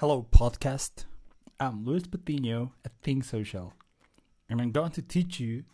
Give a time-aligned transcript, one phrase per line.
[0.00, 1.06] Hello, podcast.
[1.58, 3.72] I'm Luis Patino at Think Social,
[4.48, 5.64] and I'm going to teach you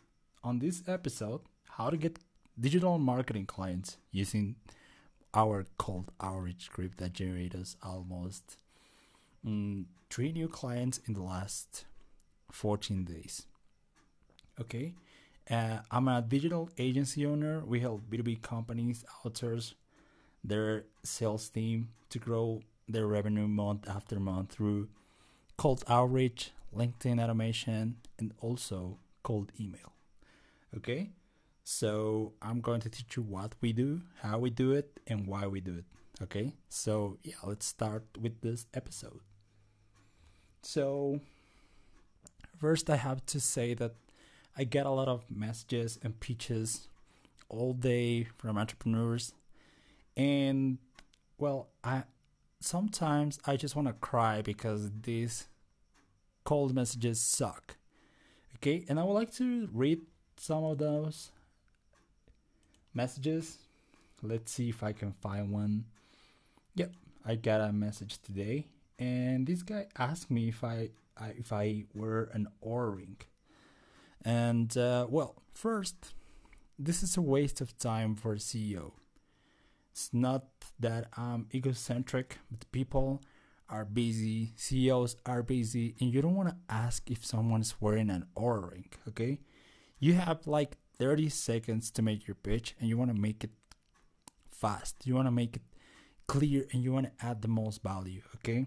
[0.43, 2.19] on this episode how to get
[2.59, 4.57] digital marketing clients using
[5.35, 8.57] our cold outreach script that generates almost
[9.47, 11.85] mm, three new clients in the last
[12.51, 13.45] 14 days.
[14.59, 14.95] Okay,
[15.51, 17.63] uh, I'm a digital agency owner.
[17.67, 19.75] We help B2B companies outsource
[20.43, 24.89] their sales team to grow their revenue month after month through
[25.57, 29.93] cold outreach, LinkedIn automation, and also cold email.
[30.77, 31.11] Okay,
[31.63, 35.47] so I'm going to teach you what we do, how we do it, and why
[35.47, 35.85] we do it.
[36.23, 39.21] Okay, so yeah, let's start with this episode.
[40.63, 41.21] So,
[42.59, 43.95] first, I have to say that
[44.57, 46.89] I get a lot of messages and pitches
[47.49, 49.33] all day from entrepreneurs,
[50.17, 50.79] and
[51.39, 52.05] well, I
[52.65, 55.49] sometimes I just want to cry because these
[56.45, 57.77] cold messages suck.
[58.57, 60.01] Okay, and I would like to read
[60.37, 61.31] some of those
[62.95, 63.59] messages.
[64.23, 65.85] Let's see if I can find one.
[66.75, 66.93] Yep,
[67.27, 68.67] I got a message today,
[68.99, 73.17] and this guy asked me if I, I if I were an Oura ring.
[74.25, 76.15] And uh, well, first,
[76.79, 78.93] this is a waste of time for a CEO.
[79.95, 80.45] It's not
[80.81, 83.23] that I'm egocentric, but people
[83.71, 88.27] are busy, CEOs are busy, and you don't want to ask if someone's wearing an
[88.37, 89.39] Oura ring, okay?
[90.01, 93.53] You have like 30 seconds to make your pitch and you want to make it
[94.51, 94.97] fast.
[95.05, 95.63] You want to make it
[96.27, 98.67] clear and you want to add the most value, okay?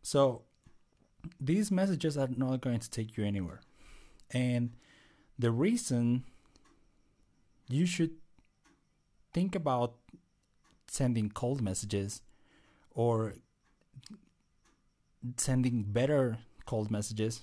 [0.00, 0.44] So
[1.38, 3.60] these messages are not going to take you anywhere.
[4.30, 4.70] And
[5.38, 6.24] the reason
[7.68, 8.12] you should
[9.34, 9.96] think about
[10.94, 12.22] sending cold messages
[12.90, 13.34] or
[15.36, 17.42] sending better cold messages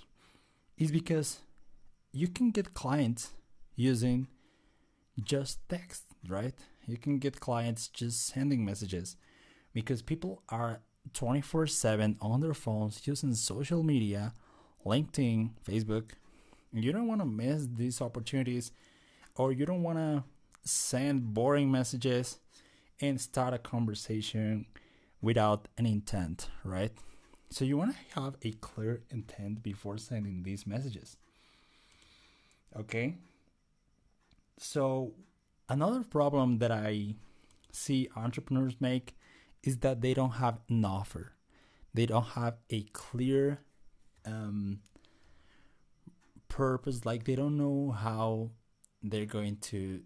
[0.77, 1.39] is because
[2.11, 3.31] you can get clients
[3.75, 4.27] using
[5.23, 6.53] just text, right?
[6.87, 9.15] You can get clients just sending messages
[9.73, 10.81] because people are
[11.13, 14.33] 24 7 on their phones using social media,
[14.85, 16.11] LinkedIn, Facebook.
[16.73, 18.71] You don't want to miss these opportunities
[19.35, 20.23] or you don't want to
[20.63, 22.39] send boring messages
[23.01, 24.65] and start a conversation
[25.21, 26.91] without an intent, right?
[27.49, 31.17] So you want to have a clear intent before sending these messages.
[32.77, 33.15] Okay?
[34.57, 35.13] So
[35.67, 37.15] another problem that I
[37.71, 39.15] see entrepreneurs make
[39.63, 41.33] is that they don't have an offer.
[41.93, 43.59] They don't have a clear
[44.25, 44.79] um,
[46.47, 47.05] purpose.
[47.05, 48.51] Like they don't know how
[49.03, 50.01] they're going to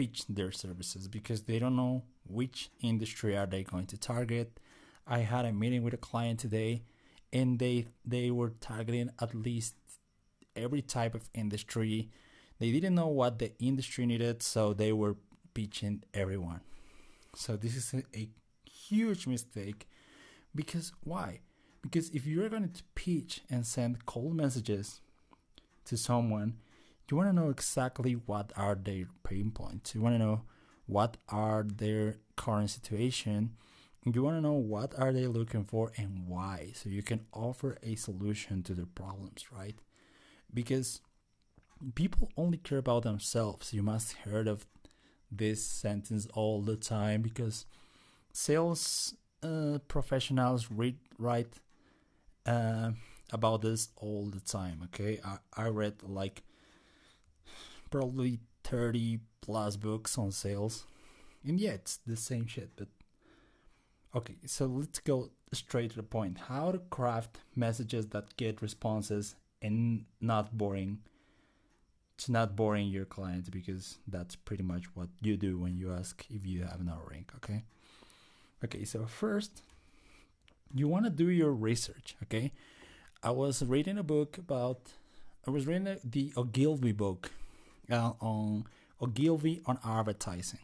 [0.00, 4.58] pitch their services because they don't know which industry are they going to target.
[5.06, 6.84] I had a meeting with a client today
[7.34, 9.74] and they they were targeting at least
[10.56, 12.08] every type of industry.
[12.58, 15.16] They didn't know what the industry needed, so they were
[15.52, 16.60] pitching everyone.
[17.36, 18.30] So this is a, a
[18.64, 19.86] huge mistake
[20.54, 21.40] because why?
[21.82, 25.02] Because if you're going to pitch and send cold messages
[25.84, 26.56] to someone,
[27.10, 29.94] you want to know exactly what are their pain points.
[29.94, 30.42] You want to know
[30.86, 33.56] what are their current situation.
[34.04, 37.76] You want to know what are they looking for and why, so you can offer
[37.82, 39.76] a solution to their problems, right?
[40.52, 41.00] Because
[41.94, 43.74] people only care about themselves.
[43.74, 44.66] You must heard of
[45.30, 47.66] this sentence all the time because
[48.32, 51.60] sales uh, professionals read write
[52.46, 52.92] uh,
[53.32, 54.80] about this all the time.
[54.84, 56.42] Okay, I, I read like
[57.90, 60.86] probably 30 plus books on sales.
[61.44, 62.88] And yeah, it's the same shit, but
[64.14, 66.38] okay, so let's go straight to the point.
[66.48, 70.98] How to craft messages that get responses and not boring.
[72.16, 76.26] It's not boring your clients because that's pretty much what you do when you ask
[76.30, 77.62] if you have an ring, okay?
[78.62, 79.62] Okay, so first
[80.74, 82.52] you want to do your research, okay?
[83.22, 84.92] I was reading a book about
[85.46, 87.30] I was reading the Ogilvy book
[87.90, 88.64] uh, on
[89.00, 90.60] Ogilvy on advertising.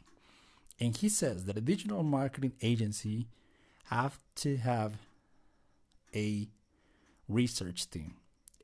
[0.78, 3.28] And he says that a digital marketing agency
[3.84, 4.94] have to have
[6.14, 6.48] a
[7.28, 8.14] research team.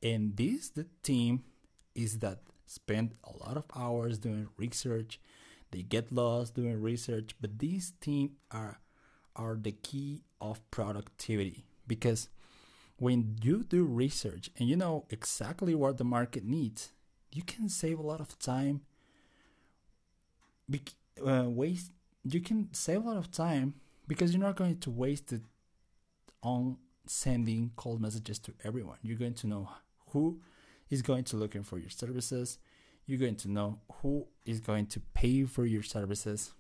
[0.03, 1.45] And this the team
[1.95, 5.21] is that spend a lot of hours doing research.
[5.71, 8.79] They get lost doing research, but these team are
[9.35, 12.29] are the key of productivity because
[12.99, 16.93] when you do research and you know exactly what the market needs,
[17.33, 18.83] you can save a lot of time.
[20.69, 20.83] Be-
[21.25, 21.93] uh, waste
[22.25, 23.75] you can save a lot of time
[24.07, 25.43] because you're not going to waste it
[26.43, 26.77] on
[27.07, 28.99] sending cold messages to everyone.
[29.03, 29.69] You're going to know
[30.11, 30.41] who
[30.91, 32.59] is going to looking for your services.
[33.07, 36.53] You're going to know who is going to pay for your services.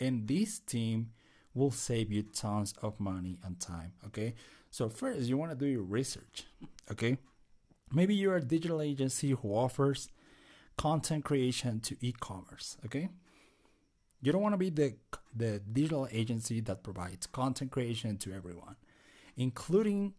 [0.00, 1.10] And this team
[1.54, 3.92] will save you tons of money and time.
[4.06, 4.34] Okay.
[4.70, 6.44] So first you want to do your research.
[6.90, 7.18] Okay.
[7.92, 10.08] Maybe you're a digital agency who offers
[10.76, 12.76] content creation to e-commerce.
[12.84, 13.08] Okay.
[14.22, 14.94] You don't want to be the
[15.34, 18.76] the digital agency that provides content creation to everyone,
[19.36, 20.14] including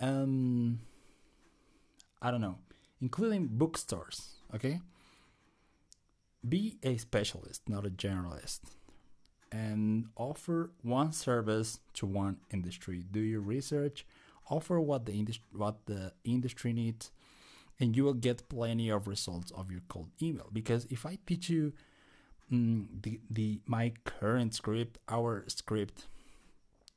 [0.00, 0.80] um
[2.20, 2.58] I don't know,
[3.00, 4.80] including bookstores, okay?
[6.48, 8.60] Be a specialist, not a generalist.
[9.50, 13.04] And offer one service to one industry.
[13.10, 14.06] Do your research,
[14.50, 17.10] offer what the industry what the industry needs,
[17.78, 20.48] and you will get plenty of results of your cold email.
[20.52, 21.72] Because if I teach you
[22.52, 26.06] mm, the the my current script, our script,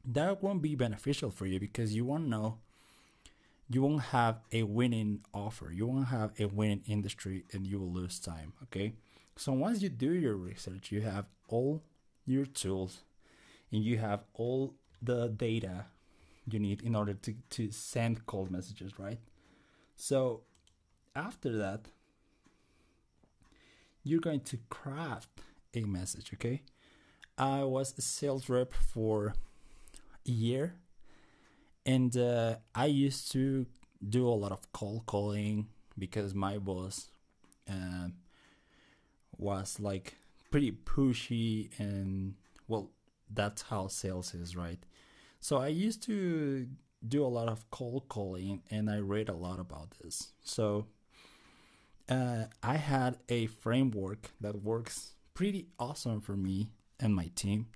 [0.06, 2.60] that won't be beneficial for you because you won't know
[3.70, 5.72] you won't have a winning offer.
[5.72, 8.54] You won't have a winning industry and you will lose time.
[8.64, 8.94] Okay.
[9.38, 11.82] So once you do your research, you have all
[12.26, 13.02] your tools
[13.72, 15.86] and you have all the data
[16.50, 19.20] you need in order to, to send cold messages, right?
[19.96, 20.42] So
[21.16, 21.88] after that,
[24.04, 25.42] you're going to craft
[25.74, 26.62] a message, okay?
[27.38, 29.34] I was a sales rep for
[30.28, 30.76] a year
[31.86, 33.66] and uh, I used to
[34.08, 37.10] do a lot of cold calling because my boss
[37.70, 38.10] uh,
[39.38, 40.16] was like
[40.52, 42.36] pretty pushy and
[42.68, 42.90] well
[43.34, 44.80] that's how sales is right
[45.46, 46.68] so i used to
[47.08, 50.88] do a lot of cold calling and i read a lot about this so
[52.10, 54.96] uh, i had a framework that works
[55.36, 57.68] pretty awesome for me and my team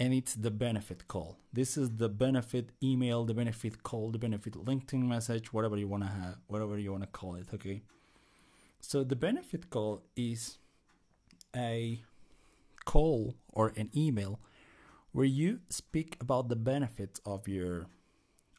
[0.00, 1.36] and it's the benefit call.
[1.52, 6.04] This is the benefit email, the benefit call, the benefit LinkedIn message, whatever you want
[6.04, 7.82] to have, whatever you want to call it, okay?
[8.80, 10.56] So the benefit call is
[11.54, 12.00] a
[12.86, 14.40] call or an email
[15.12, 17.86] where you speak about the benefits of your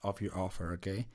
[0.04, 1.08] of your offer, okay?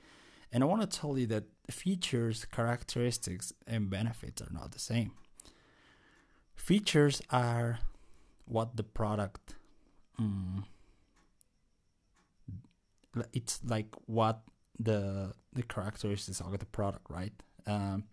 [0.51, 5.11] And I want to tell you that features, characteristics, and benefits are not the same.
[6.55, 7.79] Features are
[8.45, 9.55] what the product
[10.19, 10.63] mm,
[13.33, 14.41] it's like what
[14.79, 17.33] the the characteristics of the product, right?
[17.65, 18.05] Um,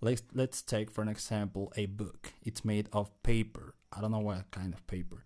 [0.00, 2.32] let's let's take for an example a book.
[2.42, 3.74] It's made of paper.
[3.92, 5.24] I don't know what kind of paper,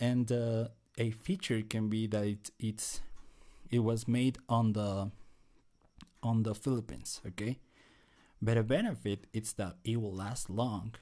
[0.00, 3.00] and uh, a feature can be that it, it's
[3.70, 5.10] it was made on the
[6.22, 7.20] on the Philippines.
[7.26, 7.58] Okay,
[8.40, 10.94] but a benefit is that it will last long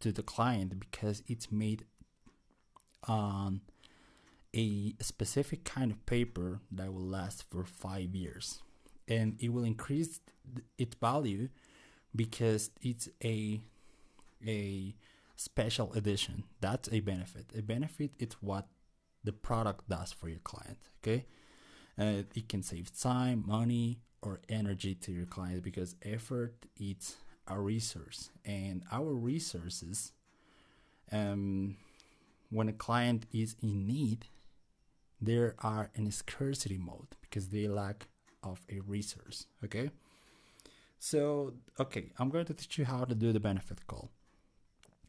[0.00, 1.84] to the client because it's made
[3.06, 3.60] on
[4.54, 8.60] a specific kind of paper that will last for five years
[9.06, 10.20] and it will increase
[10.78, 11.48] its value
[12.14, 13.60] because it's a
[14.46, 14.94] a
[15.38, 18.66] special edition that's a benefit a benefit is what
[19.24, 21.24] the product does for your client okay
[21.98, 27.58] uh, it can save time money or energy to your client because effort is a
[27.58, 30.12] resource and our resources
[31.12, 31.76] um
[32.50, 34.26] when a client is in need,
[35.20, 38.08] they are in scarcity mode because they lack
[38.42, 39.46] of a resource.
[39.64, 39.90] Okay.
[40.98, 44.10] So, okay, I'm going to teach you how to do the benefit call.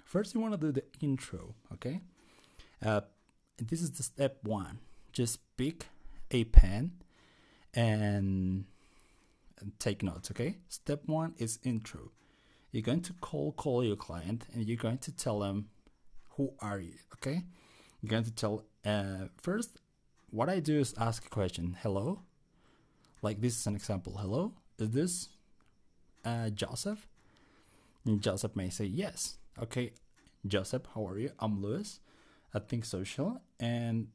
[0.10, 1.54] First, you want to do the intro.
[1.72, 2.02] Okay.
[2.84, 3.02] Uh,
[3.60, 4.80] this is the step one.
[5.14, 5.86] Just pick
[6.32, 6.94] a pen
[7.76, 8.66] and
[9.78, 10.32] take notes.
[10.32, 10.58] Okay.
[10.68, 12.10] Step one is intro.
[12.72, 15.70] You're going to call call your client and you're going to tell them
[16.38, 16.94] who are you?
[17.16, 17.44] Okay,
[18.02, 19.78] You're going to tell uh, first.
[20.32, 21.78] What I do is ask a question.
[21.82, 22.22] Hello,
[23.22, 24.18] like this is an example.
[24.18, 25.30] Hello, is this
[26.24, 27.08] uh, Joseph?
[28.06, 29.39] And Joseph may say yes.
[29.62, 29.92] Okay,
[30.48, 31.32] Joseph, how are you?
[31.40, 32.00] I'm Luis
[32.54, 34.08] at Think Social, and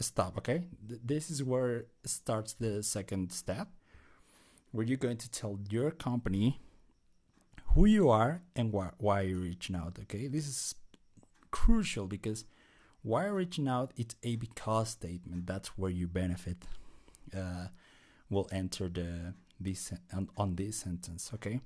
[0.00, 0.36] stop.
[0.38, 3.68] Okay, Th- this is where starts the second step,
[4.72, 6.60] where you're going to tell your company
[7.72, 9.98] who you are and why why you're reaching out.
[10.02, 10.74] Okay, this is
[11.50, 12.44] crucial because
[13.02, 16.64] why reaching out it's a because statement that's where you benefit
[17.34, 17.68] uh,
[18.28, 21.60] will enter the this on, on this sentence okay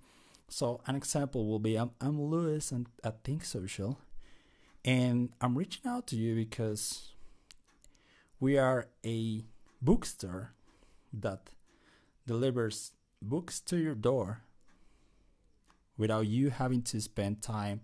[0.50, 3.99] so an example will be i'm, I'm Luis and at think social
[4.85, 7.12] and i'm reaching out to you because
[8.38, 9.45] we are a
[9.80, 10.52] bookstore
[11.12, 11.50] that
[12.26, 12.92] delivers
[13.23, 14.42] books to your door
[15.97, 17.80] without you having to spend time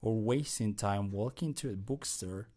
[0.00, 2.48] or wasting time walking to a bookstore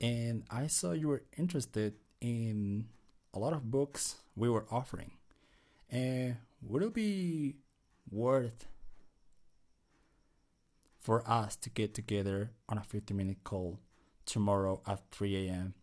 [0.00, 2.88] and I saw you were interested in
[3.32, 5.12] a lot of books we were offering.
[5.90, 7.56] And would it be
[8.10, 8.66] worth
[11.00, 13.80] for us to get together on a 50 minute call
[14.24, 15.74] tomorrow at 3 a.m.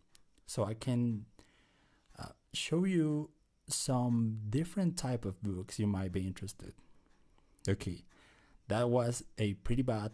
[0.46, 1.26] so I can
[2.18, 3.30] uh, show you
[3.68, 6.74] some different type of books you might be interested.
[7.68, 8.04] Okay,
[8.68, 10.10] that was a pretty bad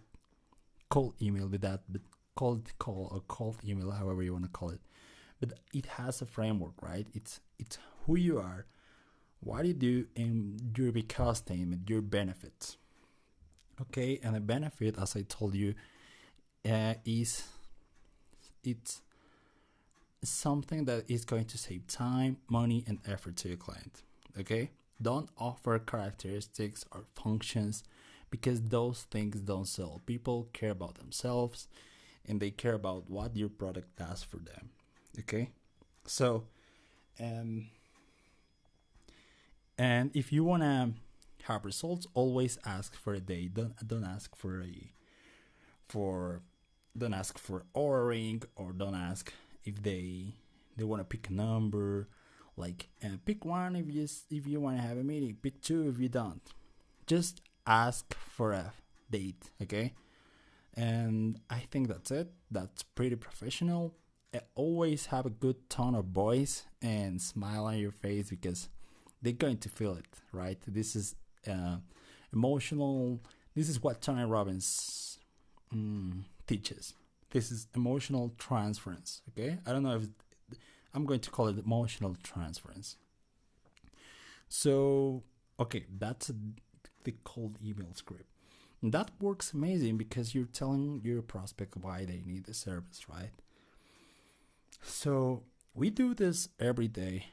[0.91, 2.03] cold email with that, but
[2.37, 4.81] cold call or cold email, however you want to call it.
[5.41, 7.07] But it has a framework, right?
[7.15, 8.67] It's it's who you are,
[9.41, 12.77] what do you do, and your because statement, your benefits.
[13.81, 15.75] Okay, and the benefit, as I told you,
[16.69, 17.45] uh, is
[18.65, 19.03] it's
[20.23, 24.03] something that is going to save time, money, and effort to your client.
[24.39, 27.85] Okay, don't offer characteristics or functions
[28.31, 30.01] because those things don't sell.
[30.07, 31.69] People care about themselves
[32.27, 34.71] and they care about what your product does for them.
[35.19, 35.51] Okay,
[36.05, 36.45] so
[37.21, 37.69] um,
[39.79, 40.93] and if you wanna
[41.45, 43.47] have results, always ask for a day.
[43.47, 44.93] Don't don't ask for a
[45.89, 46.43] for
[46.97, 49.33] don't ask for ordering or don't ask
[49.65, 50.35] if they
[50.77, 52.09] they want to pick a number.
[52.57, 55.37] Like uh, pick one if you if you want to have a meeting.
[55.41, 56.43] Pick two if you don't.
[57.07, 58.73] Just ask for a
[59.11, 59.95] date okay?
[60.75, 62.31] And i think that's it.
[62.51, 63.95] That's pretty professional.
[64.35, 68.69] I always have a good tone of voice and smile on your face because
[69.23, 70.59] they're going to feel it right?
[70.67, 71.15] This is
[71.49, 71.77] uh,
[72.33, 73.21] emotional
[73.55, 75.19] this is what tony robbins
[75.75, 76.95] mm, teaches.
[77.31, 79.59] This is emotional transference okay?
[79.67, 80.09] I don't know if
[80.95, 82.97] i'm going to call it emotional transference.
[84.49, 85.23] So
[85.61, 86.31] okay that's
[87.05, 88.27] the cold email script.
[88.81, 93.33] And that works amazing because you're telling your prospect why they need the service right?
[94.83, 95.43] So
[95.75, 97.27] we do this every day.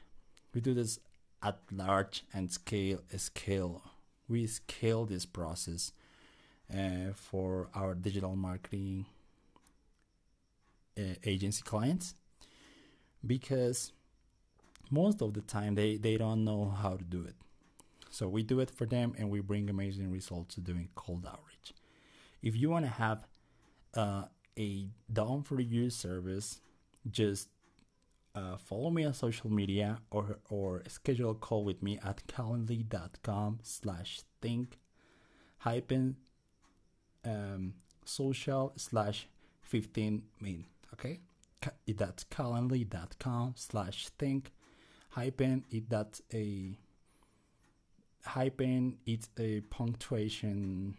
[0.54, 0.98] We do this
[1.42, 3.82] at large and scale scale
[4.28, 5.92] we scale this process
[6.72, 9.06] uh, for our digital marketing
[10.98, 12.14] uh, agency clients
[13.24, 13.92] because
[14.90, 17.34] most of the time they, they don't know how to do it.
[18.10, 21.74] So we do it for them and we bring amazing results to doing cold outreach.
[22.42, 23.26] If you want to have
[23.94, 24.24] uh,
[24.58, 26.60] a down for you service,
[27.10, 27.48] just
[28.36, 33.58] uh, follow me on social media or, or schedule a call with me at calendly.com
[33.62, 34.78] slash think
[35.58, 36.16] hyphen
[37.24, 37.72] um,
[38.04, 39.26] social slash
[39.62, 41.20] 15 min okay?
[41.88, 44.52] That's calendly.com slash think
[45.10, 46.76] hyphen it that's a
[48.24, 50.98] hyphen it's a punctuation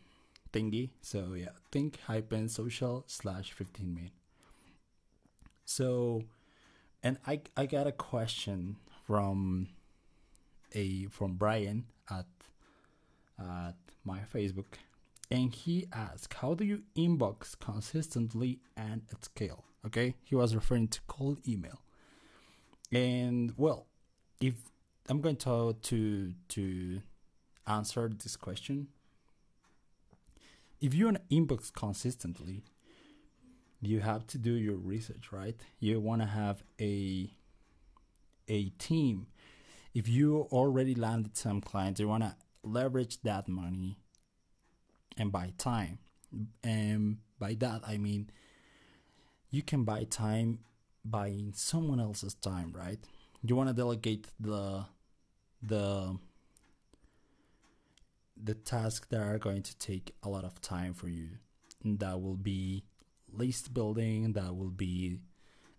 [0.51, 0.89] thingy.
[1.01, 4.10] So yeah think hyphen social slash 15 min.
[5.65, 6.24] So
[7.04, 8.75] and i i got a question
[9.06, 9.68] from
[10.74, 12.25] a from brian at
[13.39, 14.66] at my facebook.
[15.30, 19.66] And he asked how do you inbox consistently and at scale?
[19.86, 20.16] Okay?
[20.24, 21.82] He was referring to cold email.
[22.92, 23.88] And well
[24.39, 24.54] if
[25.10, 27.01] i'm going to to to
[27.68, 28.88] answer this question.
[30.80, 32.63] If you inbox consistently
[33.81, 37.29] you have to do your research right you want to have a
[38.48, 39.27] a team
[39.93, 43.98] if you already landed some clients you want to leverage that money
[45.17, 46.00] and buy time
[46.63, 48.29] and by that i mean
[49.50, 50.60] you can buy time
[51.03, 53.00] buying someone else's time, right?
[53.43, 54.86] You want to delegate the
[55.62, 56.17] the
[58.41, 61.29] the tasks that are going to take a lot of time for you.
[61.84, 62.84] And that will be
[63.38, 65.20] list building, that will be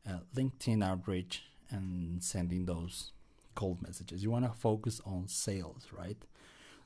[0.08, 3.12] uh, LinkedIn outreach, and sending those
[3.54, 4.22] cold messages.
[4.22, 6.24] You want to focus on sales, right?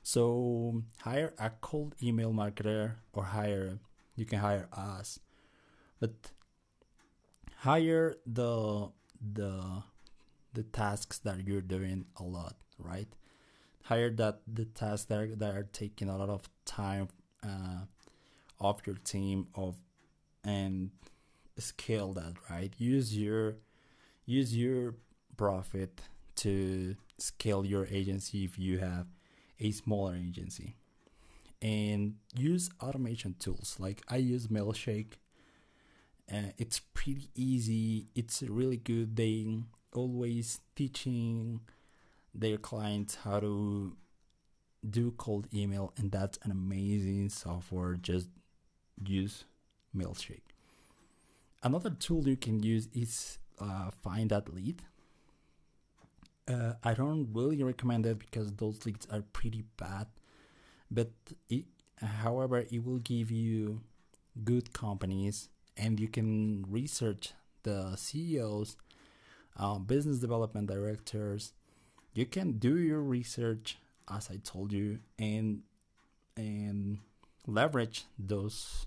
[0.02, 3.78] So hire a cold email marketer or hire
[4.16, 5.18] you can hire us.
[6.00, 6.12] But
[7.58, 9.82] hire the the
[10.52, 13.08] the tasks that you're doing a lot, right?
[13.84, 17.08] Hire that the tasks that are, that are taking a lot of time
[17.42, 17.86] uh,
[18.60, 19.76] off your team of
[20.44, 20.90] and
[21.58, 22.72] scale that right.
[22.78, 23.56] Use your
[24.26, 24.94] use your
[25.36, 26.00] profit
[26.36, 29.06] to scale your agency if you have
[29.60, 30.76] a smaller agency
[31.60, 35.14] and use automation tools like I use Mailshake
[36.32, 38.06] uh, it's pretty easy.
[38.14, 39.16] It's a really good.
[39.16, 39.58] They
[39.92, 41.60] always teaching
[42.34, 43.96] their clients how to
[44.88, 47.94] do cold email, and that's an amazing software.
[47.94, 48.28] Just
[49.04, 49.44] use
[49.96, 50.52] Mailshake.
[51.62, 54.82] Another tool you can use is uh, Find That Lead.
[56.48, 60.06] Uh, I don't really recommend it because those leads are pretty bad.
[60.90, 61.10] But
[61.48, 61.64] it,
[62.02, 63.80] however, it will give you
[64.44, 67.32] good companies, and you can research
[67.62, 68.76] the CEOs,
[69.56, 71.52] uh, business development directors.
[72.12, 73.78] You can do your research,
[74.10, 75.62] as I told you, and
[76.36, 76.98] and
[77.46, 78.86] leverage those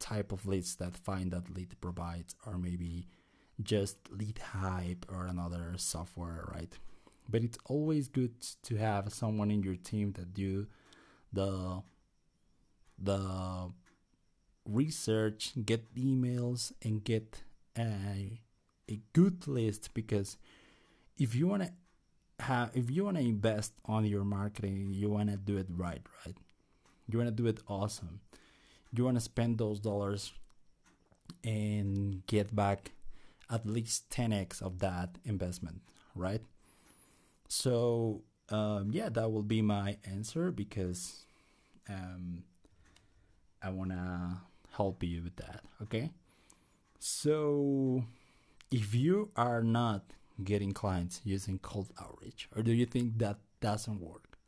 [0.00, 3.06] type of leads that find that lead provides, or maybe
[3.62, 6.72] just lead hype or another software, right?
[7.28, 10.66] But it's always good to have someone in your team that do
[11.32, 11.82] the
[12.98, 13.72] the
[14.64, 17.42] research, get emails, and get
[17.78, 18.40] a
[18.90, 20.36] a good list because
[21.18, 21.70] if you wanna
[22.40, 26.36] have if you wanna invest on your marketing, you wanna do it right, right?
[27.08, 28.20] You wanna do it awesome.
[28.92, 30.32] You wanna spend those dollars
[31.44, 32.92] and get back
[33.50, 35.80] at least 10x of that investment,
[36.14, 36.42] right?
[37.48, 41.24] So, um, yeah, that will be my answer because
[41.88, 42.44] um,
[43.62, 44.36] I want to
[44.72, 46.10] help you with that, okay?
[46.98, 48.04] So,
[48.70, 50.04] if you are not
[50.44, 54.38] getting clients using cold outreach, or do you think that doesn't work?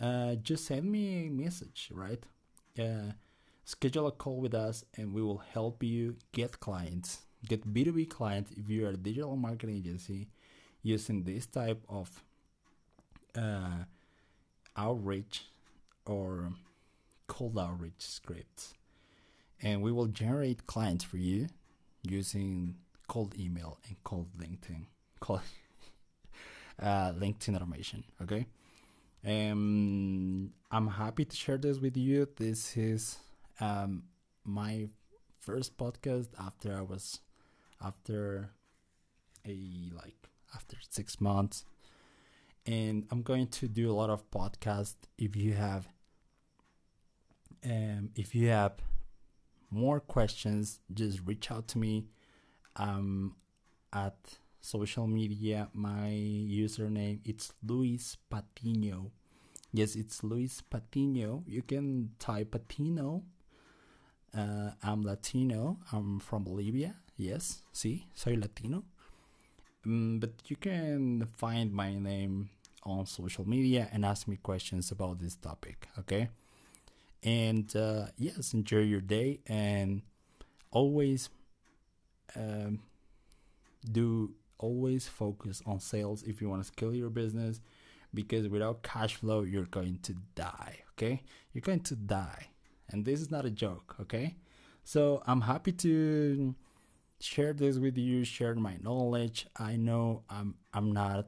[0.00, 2.24] Uh, just send me a message, right?
[2.78, 3.12] Uh,
[3.70, 8.50] schedule a call with us and we will help you get clients get B2B clients
[8.52, 10.28] if you're a digital marketing agency
[10.82, 12.22] using this type of
[13.36, 13.84] uh,
[14.76, 15.44] outreach
[16.06, 16.50] or
[17.26, 18.74] cold outreach scripts.
[19.62, 21.48] And we will generate clients for you
[22.02, 22.76] using
[23.08, 24.84] cold email and cold LinkedIn,
[25.20, 25.42] cold
[26.82, 28.04] uh, LinkedIn automation.
[28.22, 28.46] Okay.
[29.26, 32.26] Um, I'm happy to share this with you.
[32.36, 33.18] This is
[33.60, 34.04] um,
[34.44, 34.88] my
[35.38, 37.20] first podcast after I was
[37.84, 38.50] after
[39.46, 41.64] a like after six months.
[42.66, 45.88] And i'm going to do a lot of podcasts if you have
[47.64, 48.74] um if you have
[49.70, 52.06] more questions just reach out to me.
[52.76, 53.36] Um
[53.92, 54.16] at
[54.60, 59.10] social media my username it's luis patino
[59.72, 63.22] yes it's luis patino you can type patino
[64.36, 65.78] uh, i'm latino.
[65.92, 66.94] I'm from bolivia.
[67.16, 68.84] Yes, sí, soy Latino.
[69.84, 72.50] Um, but you can find my name
[72.84, 76.30] on social media and ask me questions about this topic, okay?
[77.22, 80.02] And uh, yes, enjoy your day and
[80.70, 81.28] always
[82.34, 82.80] um,
[83.90, 87.60] do always focus on sales if you want to scale your business
[88.12, 91.22] because without cash flow you're going to die okay?
[91.52, 92.48] You're going to die
[92.90, 94.36] and this is not a joke okay
[94.84, 96.54] so i'm happy to
[97.20, 99.46] share this with you, share my knowledge.
[99.56, 101.26] I know I'm I'm not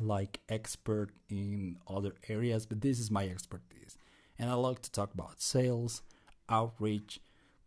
[0.00, 3.96] like expert in other areas, but this is my expertise.
[4.38, 6.02] And I like to talk about sales,
[6.48, 7.20] outreach,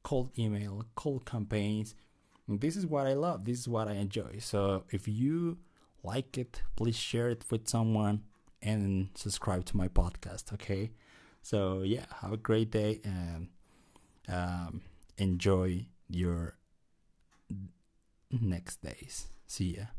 [0.04, 1.96] cold email, cold campaigns.
[2.48, 3.46] And this is what I love.
[3.46, 4.38] This is what I enjoy.
[4.40, 5.58] So if you
[6.04, 8.24] like it, please share it with someone
[8.62, 10.92] and subscribe to my podcast, okay?
[11.48, 13.48] So yeah, have a great day and
[14.28, 14.82] um,
[15.18, 16.58] enjoy your
[18.30, 19.28] next days.
[19.48, 19.97] See ya.